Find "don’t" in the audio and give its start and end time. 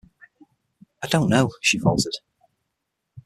1.05-1.29